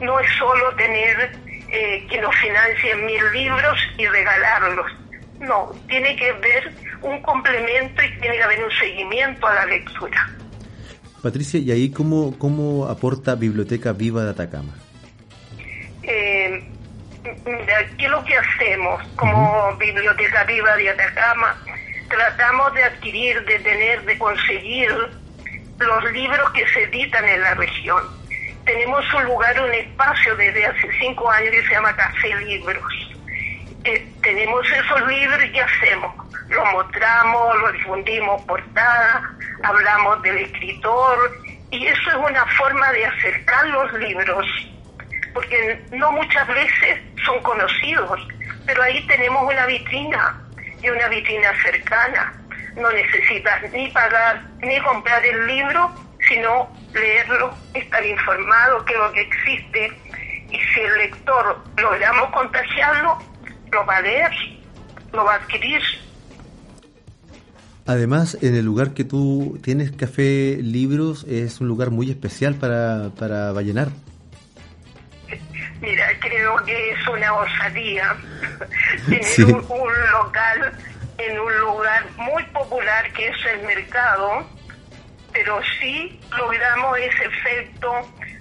No 0.00 0.18
es 0.20 0.30
solo 0.38 0.74
tener 0.74 1.32
eh, 1.68 2.06
que 2.08 2.20
nos 2.20 2.34
financien 2.36 3.06
mil 3.06 3.32
libros 3.32 3.78
y 3.96 4.06
regalarlos. 4.06 5.01
No, 5.42 5.72
tiene 5.88 6.14
que 6.16 6.30
haber 6.30 6.72
un 7.02 7.20
complemento 7.22 8.02
y 8.02 8.20
tiene 8.20 8.36
que 8.36 8.42
haber 8.42 8.64
un 8.64 8.70
seguimiento 8.70 9.46
a 9.46 9.54
la 9.54 9.66
lectura. 9.66 10.30
Patricia, 11.20 11.58
¿y 11.60 11.70
ahí 11.72 11.90
cómo, 11.90 12.38
cómo 12.38 12.86
aporta 12.86 13.34
Biblioteca 13.34 13.92
Viva 13.92 14.24
de 14.24 14.30
Atacama? 14.30 14.74
Eh, 16.02 16.64
¿qué 17.22 18.04
es 18.04 18.10
lo 18.10 18.24
que 18.24 18.36
hacemos 18.36 19.02
como 19.16 19.76
Biblioteca 19.78 20.44
Viva 20.44 20.76
de 20.76 20.90
Atacama? 20.90 21.56
Tratamos 22.08 22.74
de 22.74 22.84
adquirir, 22.84 23.44
de 23.44 23.58
tener, 23.60 24.04
de 24.04 24.18
conseguir 24.18 24.90
los 25.78 26.12
libros 26.12 26.50
que 26.50 26.66
se 26.68 26.84
editan 26.84 27.28
en 27.28 27.40
la 27.40 27.54
región. 27.54 28.02
Tenemos 28.64 29.04
un 29.14 29.24
lugar, 29.24 29.60
un 29.60 29.74
espacio 29.74 30.36
desde 30.36 30.66
hace 30.66 30.88
cinco 31.00 31.28
años 31.30 31.50
que 31.50 31.62
se 31.62 31.70
llama 31.70 31.96
Café 31.96 32.34
Libros. 32.44 33.12
Eh, 33.84 34.12
tenemos 34.22 34.64
esos 34.70 35.08
libros 35.08 35.44
y 35.44 35.52
¿qué 35.52 35.60
hacemos? 35.60 36.14
Los 36.48 36.72
mostramos, 36.72 37.56
los 37.60 37.72
difundimos 37.72 38.42
portada, 38.42 39.34
hablamos 39.62 40.22
del 40.22 40.38
escritor 40.38 41.38
y 41.70 41.86
eso 41.86 42.10
es 42.10 42.16
una 42.16 42.46
forma 42.58 42.92
de 42.92 43.06
acercar 43.06 43.66
los 43.68 43.92
libros 43.94 44.46
porque 45.32 45.82
no 45.92 46.12
muchas 46.12 46.46
veces 46.48 47.00
son 47.24 47.42
conocidos, 47.42 48.20
pero 48.66 48.82
ahí 48.82 49.04
tenemos 49.06 49.42
una 49.50 49.66
vitrina 49.66 50.40
y 50.82 50.90
una 50.90 51.08
vitrina 51.08 51.50
cercana. 51.62 52.34
No 52.76 52.90
necesitas 52.90 53.70
ni 53.72 53.88
pagar 53.88 54.42
ni 54.60 54.78
comprar 54.80 55.24
el 55.24 55.46
libro, 55.46 55.92
sino 56.28 56.70
leerlo, 56.92 57.54
estar 57.74 58.04
informado 58.04 58.84
que 58.84 58.94
lo 58.94 59.12
que 59.12 59.22
existe 59.22 59.92
y 60.50 60.58
si 60.58 60.80
el 60.80 60.98
lector 60.98 61.64
logramos 61.76 62.30
contagiarlo, 62.30 63.18
lo 63.72 63.84
va 63.86 63.96
a 63.96 64.02
leer, 64.02 64.30
lo 65.12 65.24
va 65.24 65.34
a 65.34 65.36
adquirir. 65.36 65.80
Además, 67.86 68.38
en 68.42 68.54
el 68.54 68.64
lugar 68.64 68.94
que 68.94 69.04
tú 69.04 69.58
tienes 69.62 69.90
Café 69.90 70.58
Libros 70.60 71.24
es 71.28 71.60
un 71.60 71.66
lugar 71.66 71.90
muy 71.90 72.10
especial 72.10 72.54
para, 72.54 73.10
para 73.18 73.52
Vallenar. 73.52 73.88
Mira, 75.80 76.06
creo 76.20 76.56
que 76.64 76.92
es 76.92 77.08
una 77.08 77.34
osadía 77.34 78.14
tener 79.08 79.54
un, 79.54 79.92
local 80.12 80.72
en 81.18 81.40
un 81.40 81.58
lugar 81.58 82.04
muy 82.16 82.44
popular 82.44 83.12
que 83.14 83.26
es 83.26 83.36
el 83.52 83.66
mercado, 83.66 84.46
pero 85.32 85.60
sí 85.80 86.20
logramos 86.38 86.98
ese 86.98 87.24
efecto, 87.24 87.92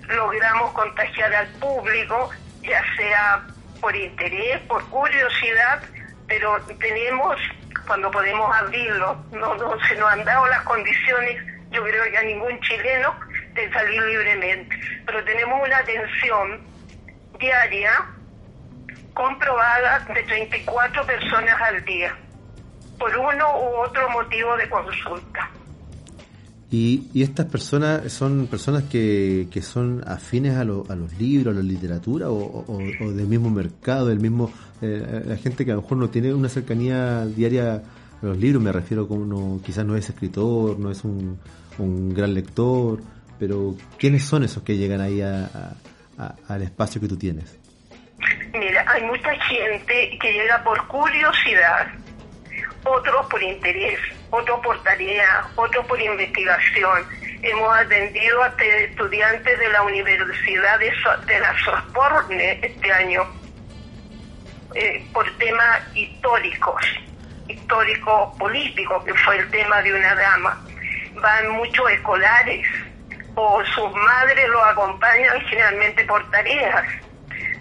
logramos 0.07 0.71
contagiar 0.73 1.33
al 1.33 1.47
público, 1.53 2.29
ya 2.61 2.83
sea 2.95 3.43
por 3.81 3.95
interés, 3.95 4.61
por 4.61 4.87
curiosidad, 4.89 5.81
pero 6.27 6.61
tenemos, 6.79 7.35
cuando 7.87 8.09
podemos 8.11 8.55
abrirlo, 8.55 9.25
no, 9.31 9.57
se 9.87 9.95
nos 9.95 10.11
han 10.11 10.23
dado 10.23 10.45
las 10.47 10.61
condiciones, 10.61 11.43
yo 11.71 11.83
creo 11.83 12.03
que 12.03 12.17
a 12.17 12.23
ningún 12.23 12.59
chileno, 12.61 13.13
de 13.53 13.69
salir 13.73 14.01
libremente, 14.01 14.79
pero 15.05 15.21
tenemos 15.25 15.61
una 15.61 15.77
atención 15.77 16.61
diaria 17.37 17.91
comprobada 19.13 19.99
de 20.13 20.23
34 20.23 21.05
personas 21.05 21.61
al 21.61 21.83
día, 21.83 22.15
por 22.97 23.15
uno 23.17 23.57
u 23.57 23.75
otro 23.81 24.09
motivo 24.11 24.55
de 24.55 24.69
consulta. 24.69 25.49
Y, 26.73 27.09
y 27.13 27.21
estas 27.21 27.47
personas 27.47 28.09
son 28.13 28.47
personas 28.47 28.83
que, 28.83 29.49
que 29.51 29.61
son 29.61 30.01
afines 30.07 30.55
a, 30.55 30.61
a 30.61 30.63
los 30.63 31.19
libros, 31.19 31.53
a 31.53 31.57
la 31.57 31.63
literatura 31.63 32.27
o, 32.29 32.77
del 32.99 33.27
mismo 33.27 33.49
mercado, 33.49 34.07
del 34.07 34.21
mismo 34.21 34.49
eh, 34.81 35.23
la 35.25 35.35
gente 35.35 35.65
que 35.65 35.71
a 35.71 35.75
lo 35.75 35.81
mejor 35.81 35.97
no 35.97 36.09
tiene 36.09 36.33
una 36.33 36.47
cercanía 36.47 37.25
diaria 37.25 37.83
a 38.21 38.25
los 38.25 38.37
libros, 38.37 38.63
me 38.63 38.71
refiero 38.71 39.05
como 39.05 39.61
quizás 39.61 39.85
no 39.85 39.97
es 39.97 40.07
escritor, 40.09 40.79
no 40.79 40.89
es 40.91 41.03
un, 41.03 41.37
un 41.77 42.13
gran 42.13 42.33
lector, 42.33 43.01
pero 43.37 43.75
¿quiénes 43.99 44.23
son 44.23 44.43
esos 44.43 44.63
que 44.63 44.77
llegan 44.77 45.01
ahí 45.01 45.19
a, 45.21 45.75
al 46.47 46.61
espacio 46.61 47.01
que 47.01 47.09
tú 47.09 47.17
tienes? 47.17 47.59
Mira, 48.53 48.85
hay 48.87 49.03
mucha 49.03 49.31
gente 49.41 50.17
que 50.21 50.31
llega 50.31 50.63
por 50.63 50.87
curiosidad, 50.87 51.87
otros 52.85 53.25
por 53.29 53.43
interés, 53.43 53.99
otros 54.31 54.59
por 54.61 54.81
tarea, 54.83 55.45
otros 55.55 55.85
por 55.85 56.01
investigación. 56.01 57.05
Hemos 57.43 57.77
atendido 57.77 58.43
a 58.43 58.47
estudiantes 58.47 59.59
de 59.59 59.69
la 59.69 59.81
Universidad 59.83 60.79
de, 60.79 60.91
de 61.25 61.39
la 61.39 61.55
Sorbonne 61.59 62.59
este 62.61 62.91
año 62.93 63.25
eh, 64.73 65.05
por 65.11 65.29
temas 65.37 65.81
históricos, 65.95 66.81
históricos 67.47 68.37
políticos, 68.37 69.03
que 69.03 69.13
fue 69.15 69.37
el 69.37 69.49
tema 69.51 69.81
de 69.81 69.93
una 69.93 70.15
dama. 70.15 70.61
Van 71.15 71.49
muchos 71.51 71.91
escolares, 71.91 72.65
o 73.35 73.63
sus 73.65 73.91
madres 73.93 74.47
lo 74.49 74.63
acompañan 74.63 75.41
generalmente 75.41 76.05
por 76.05 76.29
tareas. 76.31 76.85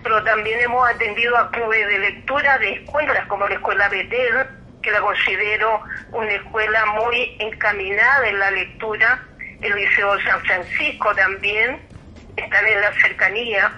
Pero 0.02 0.22
también 0.24 0.60
hemos 0.60 0.88
atendido 0.88 1.36
a 1.36 1.50
clubes 1.50 1.88
de 1.88 1.98
lectura 1.98 2.58
de 2.58 2.74
escuelas 2.74 3.26
como 3.26 3.48
la 3.48 3.54
Escuela 3.54 3.88
Betel, 3.88 4.46
que 4.82 4.90
la 4.90 5.00
considero 5.00 5.82
una 6.12 6.32
escuela 6.32 6.86
muy 6.86 7.36
encaminada 7.38 8.28
en 8.28 8.38
la 8.38 8.50
lectura, 8.50 9.22
el 9.60 9.74
Liceo 9.74 10.18
San 10.20 10.40
Francisco 10.42 11.14
también, 11.14 11.80
están 12.36 12.66
en 12.66 12.80
la 12.80 12.92
cercanía, 13.00 13.72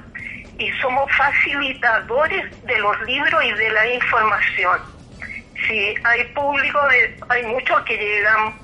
y 0.59 0.71
somos 0.81 1.11
facilitadores 1.17 2.65
de 2.65 2.79
los 2.79 3.01
libros 3.03 3.45
y 3.45 3.53
de 3.53 3.71
la 3.71 3.87
información. 3.95 4.79
Si 5.67 5.95
hay 6.05 6.25
público, 6.35 6.79
hay 7.29 7.43
muchos 7.45 7.81
que 7.83 7.97
llegan 7.97 8.55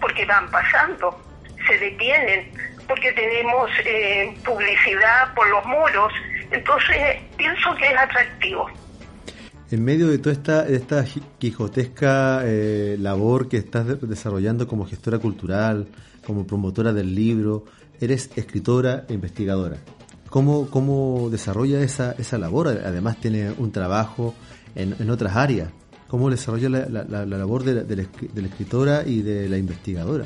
porque 0.00 0.24
van 0.24 0.48
pasando, 0.50 1.20
se 1.66 1.78
detienen, 1.78 2.52
porque 2.86 3.12
tenemos 3.12 3.70
eh, 3.84 4.36
publicidad 4.44 5.34
por 5.34 5.48
los 5.48 5.64
muros, 5.66 6.12
entonces 6.50 7.18
pienso 7.36 7.74
que 7.76 7.86
es 7.86 7.96
atractivo. 7.96 8.70
En 9.70 9.84
medio 9.84 10.08
de 10.08 10.16
toda 10.16 10.32
esta, 10.32 10.66
esta 10.66 11.04
quijotesca 11.38 12.40
eh, 12.44 12.96
labor 12.98 13.50
que 13.50 13.58
estás 13.58 14.00
desarrollando 14.00 14.66
como 14.66 14.86
gestora 14.86 15.18
cultural, 15.18 15.88
como 16.24 16.46
promotora 16.46 16.94
del 16.94 17.14
libro, 17.14 17.66
eres 18.00 18.30
escritora 18.36 19.04
e 19.10 19.12
investigadora. 19.12 19.76
¿Cómo, 20.30 20.70
cómo 20.70 21.28
desarrolla 21.30 21.82
esa, 21.82 22.12
esa 22.12 22.38
labor? 22.38 22.68
Además 22.68 23.20
tiene 23.20 23.52
un 23.58 23.70
trabajo 23.70 24.34
en, 24.74 24.96
en 24.98 25.10
otras 25.10 25.36
áreas. 25.36 25.68
¿Cómo 26.06 26.30
desarrolla 26.30 26.70
la, 26.70 27.04
la, 27.04 27.26
labor 27.26 27.62
de 27.62 27.74
la, 27.74 27.82
de 27.82 27.96
la, 27.96 28.48
escritora 28.48 29.02
y 29.04 29.20
de 29.20 29.50
la 29.50 29.58
investigadora? 29.58 30.24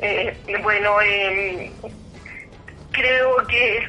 Eh, 0.00 0.34
bueno, 0.62 1.02
eh, 1.02 1.70
creo 2.92 3.46
que 3.46 3.80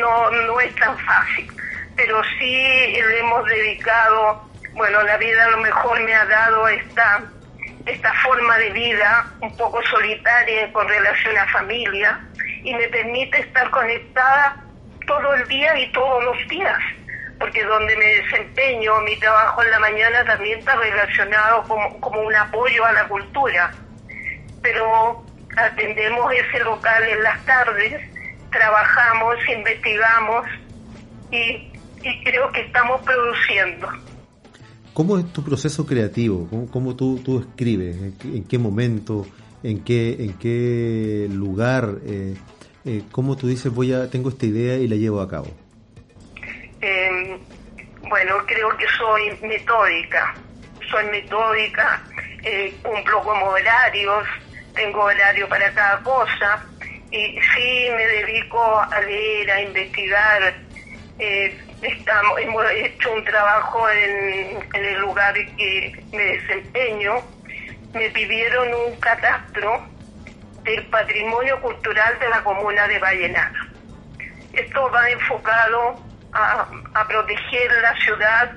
no, 0.00 0.30
no 0.30 0.60
es 0.60 0.74
tan 0.76 0.96
fácil 0.96 1.46
pero 1.96 2.22
sí 2.38 2.92
le 2.92 3.20
hemos 3.20 3.44
dedicado, 3.46 4.42
bueno, 4.72 5.02
la 5.02 5.16
vida 5.16 5.44
a 5.44 5.50
lo 5.50 5.58
mejor 5.58 6.00
me 6.00 6.14
ha 6.14 6.24
dado 6.24 6.68
esta, 6.68 7.22
esta 7.86 8.12
forma 8.22 8.58
de 8.58 8.70
vida 8.70 9.26
un 9.40 9.56
poco 9.56 9.80
solitaria 9.84 10.72
con 10.72 10.88
relación 10.88 11.36
a 11.38 11.46
familia 11.48 12.20
y 12.62 12.74
me 12.74 12.88
permite 12.88 13.40
estar 13.40 13.70
conectada 13.70 14.56
todo 15.06 15.34
el 15.34 15.46
día 15.48 15.78
y 15.78 15.92
todos 15.92 16.24
los 16.24 16.48
días, 16.48 16.78
porque 17.38 17.62
donde 17.64 17.96
me 17.96 18.06
desempeño, 18.06 19.00
mi 19.02 19.16
trabajo 19.18 19.62
en 19.62 19.70
la 19.70 19.78
mañana 19.78 20.24
también 20.24 20.58
está 20.58 20.74
relacionado 20.76 21.62
como, 21.64 22.00
como 22.00 22.20
un 22.22 22.34
apoyo 22.34 22.84
a 22.84 22.92
la 22.92 23.04
cultura, 23.06 23.70
pero 24.62 25.22
atendemos 25.56 26.32
ese 26.32 26.60
local 26.60 27.02
en 27.04 27.22
las 27.22 27.44
tardes, 27.44 28.02
trabajamos, 28.50 29.36
investigamos 29.48 30.46
y 31.30 31.73
y 32.04 32.22
creo 32.22 32.50
que 32.52 32.60
estamos 32.60 33.00
produciendo. 33.02 33.88
¿Cómo 34.92 35.18
es 35.18 35.32
tu 35.32 35.42
proceso 35.42 35.84
creativo? 35.84 36.46
¿Cómo, 36.48 36.70
cómo 36.70 36.96
tú, 36.96 37.20
tú, 37.24 37.40
escribes? 37.40 37.96
¿En 38.24 38.44
qué, 38.44 38.58
momento? 38.58 39.26
¿En 39.62 39.82
qué, 39.82 40.16
en 40.20 40.34
qué 40.34 41.26
lugar? 41.30 41.96
Eh, 42.06 42.34
eh, 42.84 43.02
¿Cómo 43.10 43.36
tú 43.36 43.48
dices, 43.48 43.72
voy 43.72 43.92
a, 43.92 44.08
tengo 44.08 44.28
esta 44.28 44.46
idea 44.46 44.76
y 44.76 44.86
la 44.86 44.96
llevo 44.96 45.20
a 45.20 45.28
cabo? 45.28 45.48
Em, 46.80 47.38
bueno, 48.08 48.36
creo 48.46 48.76
que 48.76 48.86
soy 48.96 49.48
metódica. 49.48 50.34
Soy 50.90 51.04
metódica, 51.06 52.02
eh, 52.44 52.74
cumplo 52.82 53.22
como 53.22 53.46
horarios, 53.46 54.24
tengo 54.74 55.00
horario 55.00 55.48
para 55.48 55.72
cada 55.72 56.02
cosa 56.02 56.66
y 57.10 57.38
sí 57.54 57.88
me 57.96 58.06
dedico 58.06 58.60
a 58.78 59.00
leer, 59.00 59.50
a 59.50 59.62
investigar. 59.62 60.54
Eh, 61.18 61.56
Estamos, 61.84 62.40
hemos 62.40 62.64
hecho 62.70 63.12
un 63.12 63.22
trabajo 63.24 63.86
en, 63.90 64.58
el 64.72 65.00
lugar 65.00 65.34
que 65.34 66.02
me 66.12 66.24
desempeño. 66.24 67.16
Me 67.92 68.08
pidieron 68.08 68.72
un 68.72 68.96
catastro 69.00 69.86
del 70.62 70.82
patrimonio 70.86 71.60
cultural 71.60 72.18
de 72.20 72.28
la 72.30 72.42
comuna 72.42 72.88
de 72.88 72.98
Vallenar. 72.98 73.52
Esto 74.54 74.90
va 74.90 75.10
enfocado 75.10 76.02
a, 76.32 77.06
proteger 77.06 77.70
la 77.82 77.94
ciudad. 77.96 78.54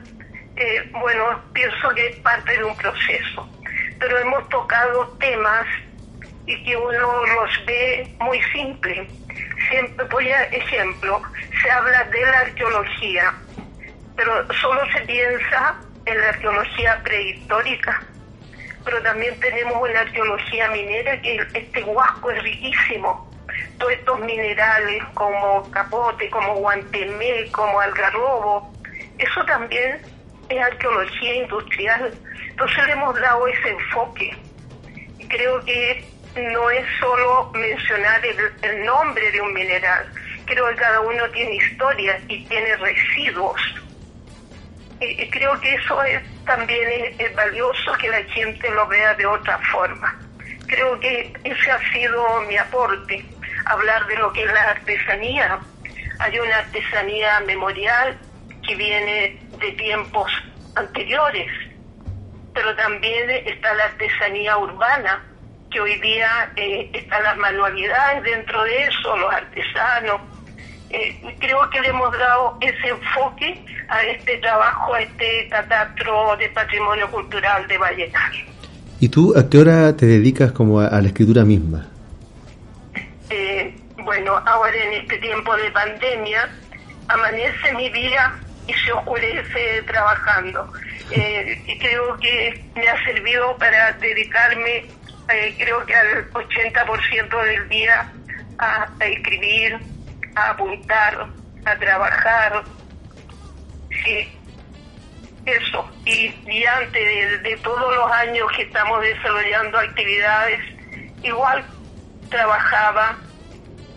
Eh, 0.56 0.90
bueno, 0.94 1.44
pienso 1.52 1.90
que 1.96 2.08
es 2.08 2.16
parte 2.20 2.56
de 2.56 2.64
un 2.64 2.78
proceso, 2.78 3.50
pero 4.00 4.20
hemos 4.20 4.48
tocado 4.48 5.10
temas 5.20 5.66
y 6.46 6.64
que 6.64 6.78
uno 6.78 7.26
los 7.26 7.66
ve 7.66 8.08
muy 8.22 8.42
simples 8.54 9.10
siempre, 9.70 10.34
a 10.34 10.44
ejemplo, 10.44 11.22
se 11.62 11.72
habla 11.72 12.04
de 12.06 12.22
la 12.22 12.40
arqueología, 12.40 13.34
pero 14.16 14.54
solo 14.54 14.82
se 14.92 15.02
piensa 15.02 15.76
en 16.06 16.22
la 16.22 16.30
arqueología 16.30 17.02
prehistórica, 17.04 18.02
pero 18.84 19.02
también 19.02 19.40
tenemos 19.40 19.76
una 19.82 20.00
arqueología 20.00 20.70
minera 20.70 21.22
que 21.22 21.46
este 21.54 21.84
huasco 21.84 22.32
es 22.32 22.44
riquísimo. 22.44 23.28
Todos 23.78 23.92
estos 23.94 24.20
minerales 24.22 25.04
como 25.14 25.70
capote, 25.72 26.30
como 26.30 26.56
guantemé, 26.56 27.50
como 27.52 27.80
algarrobo, 27.80 28.74
eso 29.18 29.46
también 29.46 30.02
es 30.50 30.64
arqueología 30.64 31.36
industrial. 31.36 32.14
Entonces 32.50 32.86
le 32.86 32.94
hemos 32.94 33.20
dado 33.20 33.48
ese 33.48 33.70
enfoque. 33.70 34.38
Creo 35.30 35.64
que 35.66 36.06
no 36.36 36.70
es 36.70 36.86
solo 37.00 37.52
mencionar 37.54 38.22
el, 38.26 38.86
nombre 38.86 39.32
de 39.32 39.42
un 39.42 39.54
mineral, 39.54 40.06
creo 40.46 40.68
que 40.70 40.76
cada 40.76 41.02
uno 41.02 41.30
tiene 41.32 41.56
historia 41.56 42.20
y 42.28 42.46
tiene 42.46 42.76
residuos. 42.78 43.62
Y, 45.00 45.30
creo 45.30 45.60
que 45.60 45.74
eso 45.76 46.04
es, 46.04 46.22
también 46.46 47.16
es, 47.18 47.36
valioso 47.36 47.94
que 48.00 48.10
la 48.10 48.24
gente 48.24 48.70
lo 48.72 48.88
vea 48.88 49.14
de 49.16 49.26
otra 49.26 49.60
forma. 49.72 50.20
Creo 50.68 51.00
que 51.00 51.34
ese 51.44 51.72
ha 51.72 51.92
sido 51.92 52.42
mi 52.42 52.58
aporte, 52.58 53.26
hablar 53.66 54.06
de 54.08 54.16
lo 54.18 54.32
que 54.34 54.44
es 54.44 54.52
la 54.52 54.72
artesanía. 54.72 55.60
Hay 56.20 56.40
una 56.40 56.58
artesanía 56.58 57.40
memorial 57.42 58.18
que 58.68 58.76
viene 58.76 59.40
de 59.60 59.72
tiempos 59.74 60.32
anteriores, 60.76 61.50
pero 62.54 62.76
también 62.76 63.30
está 63.30 63.74
la 63.76 63.86
artesanía 63.86 64.58
urbana, 64.58 65.24
que 65.78 65.82
hoy 65.82 66.00
día 66.00 66.52
eh, 66.56 66.90
están 66.92 67.22
las 67.22 67.38
manualidades 67.38 68.24
dentro 68.24 68.64
de 68.64 68.84
eso, 68.84 69.16
los 69.18 69.32
artesanos. 69.32 70.22
Eh, 70.90 71.36
creo 71.40 71.70
que 71.70 71.82
le 71.82 71.90
hemos 71.90 72.12
dado 72.18 72.58
ese 72.62 72.88
enfoque 72.88 73.64
a 73.88 74.04
este 74.04 74.38
trabajo, 74.38 74.96
a 74.96 75.02
este 75.02 75.48
catastro 75.50 76.36
de 76.38 76.50
patrimonio 76.50 77.12
cultural 77.12 77.68
de 77.68 77.78
Vallenar. 77.78 78.32
¿Y 79.00 79.10
tú 79.10 79.36
a 79.38 79.48
qué 79.48 79.60
hora 79.60 79.96
te 79.96 80.08
dedicas 80.08 80.52
como 80.52 80.80
a, 80.80 81.00
la 81.00 81.08
escritura 81.08 81.44
misma? 81.44 81.86
Eh, 83.30 83.76
bueno, 84.04 84.34
ahora 84.48 84.76
en 84.76 84.94
este 84.94 85.18
tiempo 85.20 85.56
de 85.58 85.70
pandemia 85.72 86.50
amanece 87.08 87.74
mi 87.76 87.90
día 87.90 88.34
y 88.66 88.74
se 88.74 88.92
oscurece 88.94 89.84
trabajando. 89.86 90.74
y 91.12 91.78
creo 91.78 92.18
que 92.18 92.66
me 92.76 92.90
ha 92.90 93.04
servido 93.06 93.56
para 93.58 93.92
dedicarme 93.94 94.97
eh, 95.30 95.56
creo 95.58 95.86
que 95.86 95.96
al 95.96 96.30
80% 96.32 97.44
del 97.44 97.70
día 97.70 98.12
a, 98.60 98.88
escribir, 99.00 99.78
a 100.36 100.50
apuntar, 100.52 101.28
a 101.66 101.76
trabajar. 101.78 102.64
Sí, 104.04 104.30
eso. 105.46 105.90
Y, 106.06 106.34
y 106.50 106.66
antes 106.66 107.44
de, 107.44 107.58
todos 107.58 107.96
los 107.96 108.12
años 108.12 108.48
que 108.56 108.64
estamos 108.64 109.02
desarrollando 109.02 109.78
actividades, 109.78 110.60
igual 111.24 111.66
trabajaba 112.30 113.18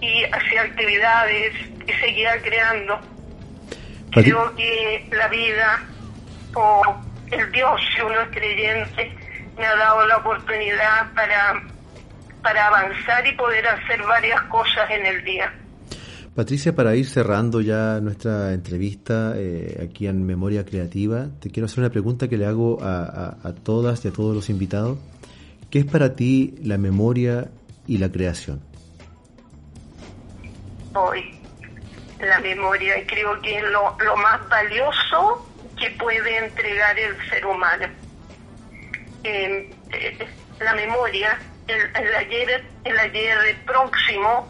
y 0.01 0.25
hacía 0.25 0.63
actividades 0.63 1.55
y 1.87 1.93
seguía 1.93 2.41
creando. 2.43 3.01
Creo 4.13 4.55
que 4.57 5.09
la 5.13 5.29
vida 5.29 5.83
o 6.55 6.83
el 7.31 7.53
Dios, 7.53 7.81
si 7.95 8.01
uno 8.03 8.21
es 8.21 8.29
creyente, 8.31 9.20
me 9.57 9.67
ha 9.67 9.77
dado 9.77 10.07
la 10.07 10.17
oportunidad 10.19 11.13
para, 11.15 11.63
para 12.43 12.67
avanzar 12.67 13.27
y 13.27 13.33
poder 13.37 13.67
hacer 13.67 14.03
varias 14.03 14.41
cosas 14.43 14.91
en 14.91 15.07
el 15.07 15.25
día. 15.25 15.53
Patricia, 16.35 16.75
para 16.75 16.95
ir 16.95 17.07
cerrando 17.07 17.61
ya 17.61 18.01
nuestra 18.01 18.53
entrevista 18.53 19.35
eh, 19.37 19.85
aquí 19.85 20.07
en 20.07 20.25
Memoria 20.25 20.65
Creativa, 20.65 21.27
te 21.41 21.51
quiero 21.51 21.67
hacer 21.67 21.81
una 21.81 21.91
pregunta 21.91 22.29
que 22.29 22.39
le 22.39 22.47
hago 22.47 22.79
a, 22.83 23.37
a, 23.43 23.53
todas 23.53 24.05
y 24.05 24.09
a 24.09 24.13
todos 24.13 24.35
los 24.35 24.49
invitados. 24.49 24.99
¿Qué 25.71 25.81
es 25.81 25.85
para 25.85 26.15
ti 26.15 26.55
la 26.63 26.79
memoria 26.79 27.51
y 27.87 27.99
la 27.99 28.11
creación? 28.11 28.61
Hoy, 30.95 31.35
la 32.21 32.41
memoria 32.41 32.95
creo 33.07 33.41
que 33.43 33.59
es 33.59 33.65
lo, 33.65 33.97
lo 33.99 34.17
más 34.17 34.49
valioso 34.49 35.47
que 35.77 35.91
puede 35.99 36.47
entregar 36.47 36.97
el 36.99 37.17
ser 37.29 37.45
humano 37.45 37.87
eh, 39.25 39.71
la 40.61 40.75
memoria 40.75 41.39
el, 41.71 42.15
ayer, 42.17 42.65
el 42.85 42.99
ayer 42.99 43.57
próximo, 43.65 44.49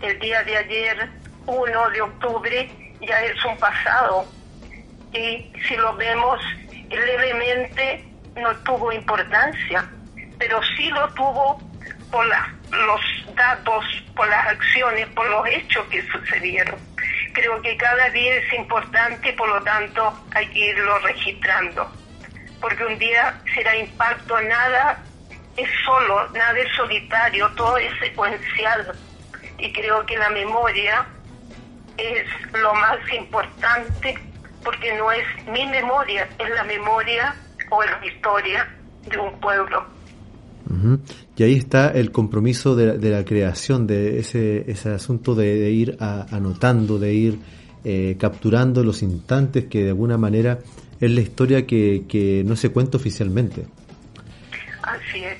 el 0.00 0.18
día 0.18 0.42
de 0.44 0.56
ayer, 0.56 1.08
1 1.46 1.90
de 1.90 2.00
octubre, 2.00 2.70
ya 3.00 3.22
es 3.24 3.44
un 3.44 3.56
pasado. 3.58 4.26
Y 5.12 5.52
si 5.66 5.76
lo 5.76 5.94
vemos 5.96 6.40
levemente, 6.88 8.04
no 8.36 8.54
tuvo 8.58 8.92
importancia, 8.92 9.88
pero 10.38 10.60
sí 10.76 10.90
lo 10.90 11.08
tuvo 11.14 11.60
por 12.10 12.26
los 12.26 13.00
datos, 13.34 13.84
por 14.16 14.28
las 14.28 14.46
acciones, 14.46 15.06
por 15.08 15.28
los 15.28 15.46
hechos 15.48 15.86
que 15.88 16.02
sucedieron. 16.08 16.78
Creo 17.32 17.60
que 17.62 17.76
cada 17.76 18.10
día 18.10 18.36
es 18.36 18.52
importante, 18.54 19.32
por 19.34 19.48
lo 19.48 19.60
tanto 19.62 20.12
hay 20.34 20.46
que 20.48 20.70
irlo 20.70 20.98
registrando, 21.00 21.90
porque 22.64 22.82
un 22.82 22.98
día 22.98 23.38
será 23.54 23.76
impacto, 23.76 24.40
nada 24.40 24.98
es 25.54 25.68
solo, 25.84 26.26
nada 26.32 26.58
es 26.58 26.74
solitario, 26.74 27.46
todo 27.56 27.76
es 27.76 27.92
secuencial. 28.00 28.90
Y 29.58 29.70
creo 29.70 30.06
que 30.06 30.16
la 30.16 30.30
memoria 30.30 31.04
es 31.98 32.24
lo 32.54 32.72
más 32.72 32.96
importante 33.14 34.18
porque 34.64 34.96
no 34.96 35.12
es 35.12 35.24
mi 35.46 35.66
memoria, 35.66 36.26
es 36.38 36.48
la 36.54 36.64
memoria 36.64 37.36
o 37.68 37.82
la 37.82 38.00
historia 38.06 38.66
de 39.10 39.18
un 39.18 39.38
pueblo. 39.40 39.84
Y 41.36 41.42
ahí 41.42 41.56
está 41.56 41.88
el 41.88 42.12
compromiso 42.12 42.74
de, 42.74 43.10
la 43.10 43.26
creación, 43.26 43.86
de 43.86 44.20
ese, 44.20 44.70
ese 44.70 44.88
asunto 44.88 45.34
de, 45.34 45.70
ir 45.70 45.98
anotando, 46.00 46.98
de 46.98 47.12
ir 47.12 47.38
eh, 47.84 48.16
capturando 48.18 48.82
los 48.82 49.02
instantes 49.02 49.66
que 49.66 49.82
de 49.82 49.90
alguna 49.90 50.16
manera 50.16 50.60
es 51.00 51.10
la 51.10 51.20
historia 51.20 51.66
que, 51.66 52.04
que 52.08 52.42
no 52.44 52.56
se 52.56 52.70
cuenta 52.70 52.96
oficialmente. 52.96 53.66
Así 54.82 55.24
es. 55.24 55.38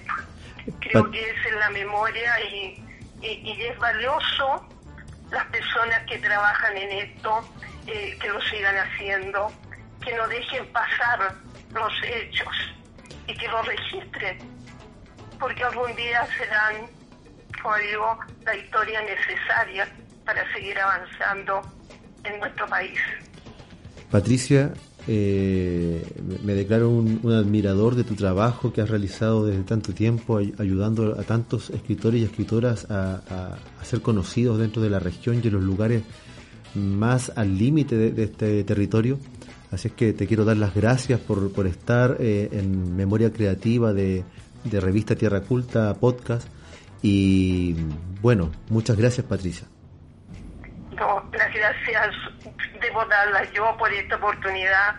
Creo 0.81 1.11
que 1.11 1.21
es 1.21 1.47
en 1.53 1.59
la 1.59 1.71
memoria 1.71 2.33
y, 2.51 2.83
y, 3.23 3.63
es 3.63 3.79
valioso 3.79 4.67
las 5.31 5.45
personas 5.47 6.03
que 6.09 6.19
trabajan 6.19 6.77
en 6.77 6.91
esto, 6.91 7.41
eh, 7.87 8.17
que 8.21 8.29
lo 8.29 8.41
sigan 8.43 8.75
haciendo, 8.77 9.53
que 10.03 10.15
no 10.15 10.27
dejen 10.29 10.67
pasar 10.73 11.35
los 11.75 11.93
hechos 12.03 12.55
y 13.27 13.35
que 13.35 13.49
lo 13.49 13.63
registren, 13.63 14.39
porque 15.39 15.65
algún 15.65 15.95
día 15.97 16.27
serán, 16.39 16.87
como 17.63 17.77
digo, 17.77 18.19
la 18.45 18.57
historia 18.57 19.03
necesaria 19.03 19.89
para 20.25 20.51
seguir 20.53 20.79
avanzando 20.79 21.63
en 22.25 22.39
nuestro 22.41 22.67
país. 22.69 22.99
Patricia, 24.11 24.73
eh, 25.07 26.03
me 26.43 26.55
declaro 26.55 26.89
un, 26.89 27.21
admirador 27.33 27.95
de 27.95 28.05
tu 28.05 28.15
trabajo 28.15 28.73
que 28.73 28.81
has 28.81 28.89
realizado 28.89 29.47
desde 29.47 29.63
tanto 29.63 29.93
tiempo, 29.93 30.39
ayudando 30.39 31.19
a 31.19 31.23
tantos 31.23 31.71
escritores 31.71 32.21
y 32.21 32.25
escritoras 32.25 32.87
a, 32.91 33.57
ser 33.83 34.01
conocidos 34.01 34.59
dentro 34.59 34.81
de 34.81 34.91
la 34.91 34.99
región 34.99 35.41
y 35.43 35.47
en 35.47 35.53
los 35.53 35.63
lugares 35.63 36.03
más 36.75 37.33
al 37.37 37.59
límite 37.59 37.97
de, 37.97 38.23
este 38.23 38.65
territorio. 38.65 39.19
Así 39.71 39.89
es 39.89 39.95
que 39.95 40.13
te 40.13 40.27
quiero 40.27 40.45
dar 40.45 40.57
las 40.57 40.75
gracias 40.75 41.21
por, 41.21 41.53
por 41.53 41.67
estar 41.67 42.17
eh, 42.21 42.49
en 42.53 42.97
Memoria 42.97 43.33
Creativa 43.33 43.93
de, 43.93 44.25
de 44.65 44.81
Revista 44.81 45.15
Tierra 45.15 45.41
Culta 45.43 45.93
Podcast. 45.95 46.49
Y 47.03 47.75
bueno, 48.23 48.51
muchas 48.71 48.97
gracias 48.97 49.27
Patricia. 49.27 49.67
No, 50.97 51.23
gracias 51.31 52.15
debo 52.95 53.05
darlas 53.07 53.49
yo 53.53 53.77
por 53.77 53.93
esta 53.93 54.17
oportunidad 54.17 54.95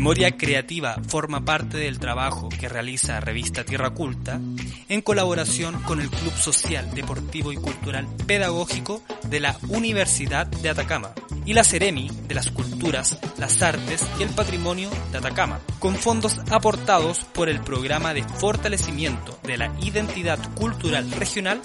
Memoria 0.00 0.34
Creativa 0.34 0.96
forma 1.08 1.44
parte 1.44 1.76
del 1.76 1.98
trabajo 1.98 2.48
que 2.48 2.70
realiza 2.70 3.20
Revista 3.20 3.64
Tierra 3.64 3.90
Culta 3.90 4.40
en 4.88 5.02
colaboración 5.02 5.82
con 5.82 6.00
el 6.00 6.08
Club 6.08 6.32
Social, 6.32 6.90
Deportivo 6.94 7.52
y 7.52 7.56
Cultural 7.56 8.08
Pedagógico 8.26 9.02
de 9.28 9.40
la 9.40 9.58
Universidad 9.68 10.46
de 10.46 10.70
Atacama 10.70 11.12
y 11.44 11.52
la 11.52 11.64
Ceremi 11.64 12.10
de 12.26 12.34
las 12.34 12.50
Culturas, 12.50 13.18
las 13.36 13.60
Artes 13.60 14.08
y 14.18 14.22
el 14.22 14.30
Patrimonio 14.30 14.88
de 15.12 15.18
Atacama, 15.18 15.60
con 15.78 15.94
fondos 15.96 16.38
aportados 16.50 17.26
por 17.34 17.50
el 17.50 17.60
Programa 17.60 18.14
de 18.14 18.22
Fortalecimiento 18.22 19.38
de 19.42 19.58
la 19.58 19.70
Identidad 19.82 20.38
Cultural 20.54 21.10
Regional. 21.10 21.60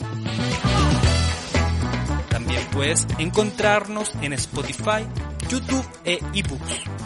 También 2.28 2.62
puedes 2.74 3.08
encontrarnos 3.18 4.12
en 4.22 4.34
Spotify, 4.34 5.08
YouTube 5.50 5.88
e 6.04 6.20
eBooks. 6.34 7.05